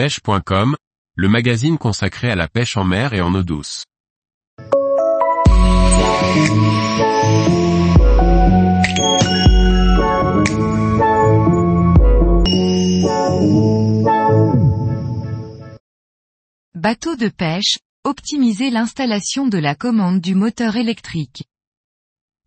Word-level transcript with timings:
pêche.com, 0.00 0.76
le 1.14 1.28
magazine 1.28 1.76
consacré 1.76 2.30
à 2.30 2.34
la 2.34 2.48
pêche 2.48 2.78
en 2.78 2.84
mer 2.84 3.12
et 3.12 3.20
en 3.20 3.34
eau 3.34 3.42
douce. 3.42 3.84
Bateau 16.74 17.16
de 17.16 17.28
pêche, 17.28 17.76
optimiser 18.04 18.70
l'installation 18.70 19.48
de 19.48 19.58
la 19.58 19.74
commande 19.74 20.22
du 20.22 20.34
moteur 20.34 20.76
électrique. 20.76 21.44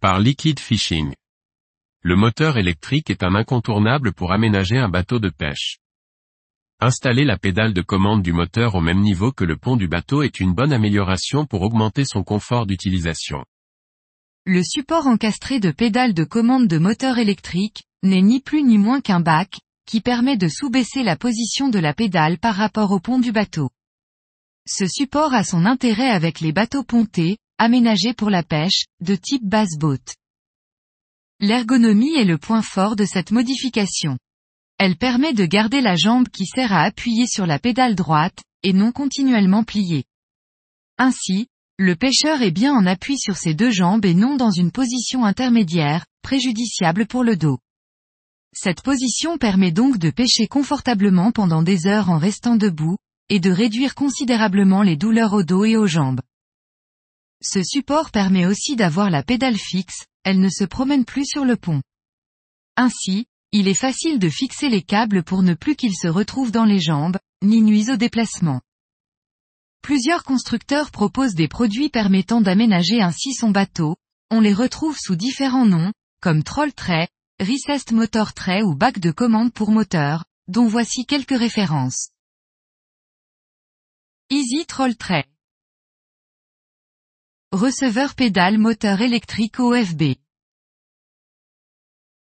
Par 0.01 0.20
Liquid 0.20 0.59
Fishing. 0.59 1.13
Le 2.01 2.15
moteur 2.15 2.57
électrique 2.57 3.11
est 3.11 3.21
un 3.21 3.35
incontournable 3.35 4.11
pour 4.11 4.31
aménager 4.31 4.79
un 4.79 4.89
bateau 4.89 5.20
de 5.20 5.29
pêche. 5.29 5.82
Installer 6.86 7.23
la 7.23 7.38
pédale 7.38 7.71
de 7.71 7.81
commande 7.81 8.21
du 8.21 8.34
moteur 8.34 8.75
au 8.75 8.81
même 8.81 8.99
niveau 8.99 9.31
que 9.31 9.45
le 9.45 9.55
pont 9.55 9.77
du 9.77 9.88
bateau 9.88 10.21
est 10.21 10.41
une 10.41 10.53
bonne 10.53 10.73
amélioration 10.73 11.45
pour 11.45 11.62
augmenter 11.62 12.03
son 12.03 12.23
confort 12.23 12.66
d'utilisation. 12.66 13.45
Le 14.45 14.62
support 14.62 15.08
encastré 15.08 15.61
de 15.61 15.72
pédale 15.72 16.13
de 16.13 16.25
commande 16.25 16.67
de 16.67 16.77
moteur 16.77 17.20
électrique, 17.20 17.84
n'est 18.03 18.22
ni 18.22 18.41
plus 18.41 18.63
ni 18.63 18.77
moins 18.77 18.99
qu'un 18.99 19.22
bac, 19.22 19.61
qui 19.85 20.02
permet 20.02 20.35
de 20.35 20.49
sous-baisser 20.49 21.03
la 21.03 21.16
position 21.16 21.70
de 21.70 21.80
la 21.80 21.94
pédale 21.94 22.38
par 22.38 22.55
rapport 22.55 22.91
au 22.91 23.00
pont 23.00 23.20
du 23.20 23.31
bateau. 23.31 23.70
Ce 24.67 24.86
support 24.86 25.34
a 25.34 25.45
son 25.45 25.63
intérêt 25.66 26.09
avec 26.09 26.41
les 26.41 26.52
bateaux 26.52 26.84
pontés, 26.84 27.38
aménagés 27.58 28.13
pour 28.13 28.30
la 28.30 28.44
pêche, 28.44 28.88
de 29.00 29.16
type 29.16 29.47
basse 29.47 29.77
boat. 29.80 30.03
L'ergonomie 31.39 32.16
est 32.17 32.25
le 32.25 32.38
point 32.38 32.61
fort 32.61 32.97
de 32.97 33.05
cette 33.05 33.31
modification. 33.31 34.17
Elle 34.86 34.98
permet 34.98 35.32
de 35.32 35.46
garder 35.46 35.80
la 35.80 35.96
jambe 35.96 36.28
qui 36.28 36.46
sert 36.46 36.73
à 36.73 36.82
appuyer 36.82 37.26
sur 37.26 37.46
la 37.46 37.58
pédale 37.58 37.96
droite, 37.96 38.44
et 38.64 38.73
non 38.73 38.92
continuellement 38.92 39.64
pliée. 39.64 40.04
Ainsi, 40.98 41.48
le 41.78 41.95
pêcheur 41.95 42.42
est 42.42 42.52
bien 42.52 42.73
en 42.73 42.86
appui 42.86 43.17
sur 43.17 43.38
ses 43.38 43.53
deux 43.53 43.72
jambes 43.72 44.03
et 44.03 44.14
non 44.14 44.36
dans 44.36 44.52
une 44.52 44.73
position 44.73 45.23
intermédiaire, 45.23 46.06
préjudiciable 46.22 47.08
pour 47.08 47.23
le 47.23 47.38
dos. 47.38 47.59
Cette 48.52 48.81
position 48.81 49.38
permet 49.38 49.72
donc 49.72 50.00
de 50.00 50.09
pêcher 50.09 50.48
confortablement 50.48 51.31
pendant 51.31 51.64
des 51.64 51.88
heures 51.88 52.09
en 52.09 52.18
restant 52.18 52.58
debout, 52.58 52.97
et 53.30 53.40
de 53.40 53.52
réduire 53.52 53.95
considérablement 53.95 54.84
les 54.84 54.97
douleurs 54.97 55.31
au 55.31 55.44
dos 55.44 55.64
et 55.64 55.78
aux 55.78 55.88
jambes. 55.88 56.20
Ce 57.42 57.64
support 57.64 58.12
permet 58.12 58.45
aussi 58.45 58.75
d'avoir 58.75 59.09
la 59.09 59.23
pédale 59.23 59.58
fixe, 59.58 60.08
elle 60.25 60.42
ne 60.42 60.50
se 60.50 60.66
promène 60.66 61.06
plus 61.06 61.25
sur 61.25 61.45
le 61.45 61.56
pont. 61.56 61.81
Ainsi, 62.75 63.28
il 63.56 63.68
est 63.68 63.76
facile 63.76 64.18
de 64.18 64.30
fixer 64.30 64.68
les 64.68 64.82
câbles 64.82 65.23
pour 65.23 65.44
ne 65.44 65.54
plus 65.54 65.76
qu'ils 65.76 65.96
se 65.96 66.08
retrouvent 66.08 66.52
dans 66.52 66.66
les 66.66 66.80
jambes, 66.80 67.20
ni 67.44 67.62
nuisent 67.62 67.92
au 67.92 67.98
déplacement. 67.98 68.62
Plusieurs 69.84 70.23
constructeurs 70.23 70.90
proposent 70.90 71.36
des 71.36 71.48
produits 71.48 71.90
permettant 71.90 72.42
d'aménager 72.42 73.00
ainsi 73.00 73.34
son 73.34 73.52
bateau, 73.52 73.96
on 74.31 74.40
les 74.40 74.54
retrouve 74.54 74.98
sous 74.98 75.16
différents 75.16 75.68
noms, 75.68 75.94
comme 76.20 76.42
Troll 76.42 76.74
Tray, 76.74 77.08
Recessed 77.40 77.92
Motor 77.92 78.34
Tray 78.34 78.64
ou 78.64 78.74
bac 78.74 78.98
de 78.98 79.12
commande 79.12 79.54
pour 79.54 79.70
moteur, 79.70 80.26
dont 80.48 80.66
voici 80.66 81.06
quelques 81.06 81.38
références. 81.38 82.09
Easy 84.31 84.66
Troll 84.66 84.96
Tray. 84.96 85.26
Receveur 87.52 88.16
pédale 88.16 88.58
moteur 88.58 89.02
électrique 89.02 89.59
OFB. 89.59 90.16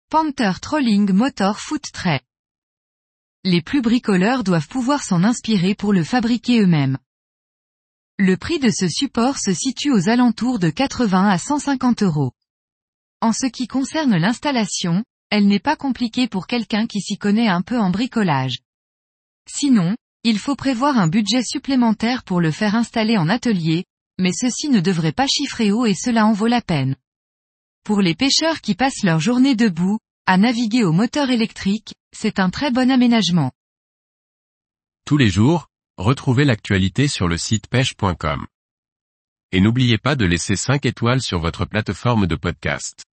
Panther 0.09 0.53
Trolling 0.63 1.11
Motor 1.11 1.59
Foot 1.59 1.83
Tray. 1.93 2.21
Les 3.43 3.61
plus 3.61 3.83
bricoleurs 3.83 4.45
doivent 4.45 4.69
pouvoir 4.69 5.03
s'en 5.03 5.25
inspirer 5.25 5.75
pour 5.75 5.93
le 5.93 6.05
fabriquer 6.05 6.61
eux-mêmes. 6.61 6.97
Le 8.17 8.37
prix 8.37 8.61
de 8.61 8.71
ce 8.71 8.89
support 8.89 9.37
se 9.39 9.53
situe 9.53 9.91
aux 9.91 10.09
alentours 10.09 10.61
de 10.61 10.71
80 10.71 11.29
à 11.29 11.39
150 11.39 12.05
euros. 12.05 12.31
En 13.21 13.33
ce 13.33 13.47
qui 13.47 13.67
concerne 13.67 14.17
l'installation, 14.17 15.03
elle 15.31 15.49
n'est 15.49 15.59
pas 15.59 15.75
compliquée 15.75 16.29
pour 16.29 16.47
quelqu'un 16.47 16.87
qui 16.87 17.01
s'y 17.01 17.19
connaît 17.19 17.49
un 17.49 17.63
peu 17.63 17.81
en 17.81 17.91
bricolage. 17.91 18.61
Sinon, 19.51 19.97
il 20.23 20.39
faut 20.39 20.55
prévoir 20.55 20.99
un 20.99 21.09
budget 21.09 21.43
supplémentaire 21.43 22.23
pour 22.23 22.41
le 22.41 22.53
faire 22.53 22.77
installer 22.77 23.17
en 23.19 23.29
atelier, 23.29 23.87
mais 24.21 24.33
ceci 24.33 24.69
ne 24.69 24.79
devrait 24.79 25.11
pas 25.11 25.27
chiffrer 25.27 25.73
haut 25.73 25.85
et 25.85 25.95
cela 25.95 26.27
en 26.27 26.33
vaut 26.33 26.47
la 26.47 26.63
peine. 26.63 26.95
Pour 27.87 28.01
les 28.01 28.17
pêcheurs 28.17 28.63
qui 28.63 28.75
passent 28.75 29.05
leur 29.05 29.21
journée 29.21 29.55
debout, 29.55 30.01
à 30.27 30.39
naviguer 30.39 30.83
au 30.83 30.91
moteur 30.91 31.31
électrique, 31.31 31.95
c'est 32.13 32.41
un 32.41 32.51
très 32.51 32.73
bon 32.73 32.91
aménagement. 32.91 33.53
Tous 35.05 35.17
les 35.17 35.29
jours, 35.29 35.69
retrouvez 35.97 36.45
l'actualité 36.45 37.07
sur 37.07 37.29
le 37.29 37.39
site 37.39 37.69
pêche.com. 37.69 38.45
Et 39.53 39.61
n'oubliez 39.61 39.99
pas 39.99 40.17
de 40.17 40.25
laisser 40.25 40.57
5 40.57 40.85
étoiles 40.85 41.23
sur 41.23 41.39
votre 41.39 41.65
plateforme 41.65 42.27
de 42.27 42.35
podcast. 42.35 43.05